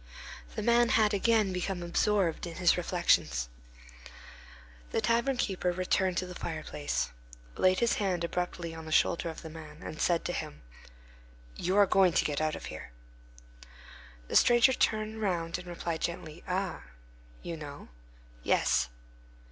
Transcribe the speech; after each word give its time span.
The 0.55 0.63
man 0.63 0.89
had 0.89 1.13
again 1.13 1.53
become 1.53 1.83
absorbed 1.83 2.47
in 2.47 2.55
his 2.55 2.75
reflections. 2.75 3.49
The 4.89 4.99
tavern 4.99 5.37
keeper 5.37 5.71
returned 5.71 6.17
to 6.17 6.25
the 6.25 6.33
fireplace, 6.33 7.11
laid 7.55 7.81
his 7.81 7.97
hand 7.97 8.23
abruptly 8.23 8.73
on 8.73 8.85
the 8.85 8.91
shoulder 8.91 9.29
of 9.29 9.43
the 9.43 9.49
man, 9.51 9.83
and 9.83 10.01
said 10.01 10.25
to 10.25 10.33
him:— 10.33 10.63
"You 11.55 11.77
are 11.77 11.85
going 11.85 12.13
to 12.13 12.25
get 12.25 12.41
out 12.41 12.55
of 12.55 12.65
here." 12.65 12.89
The 14.27 14.35
stranger 14.35 14.73
turned 14.73 15.21
round 15.21 15.59
and 15.59 15.67
replied 15.67 16.01
gently, 16.01 16.43
"Ah! 16.47 16.81
You 17.43 17.55
know?—" 17.55 17.89
"Yes." 18.41 18.89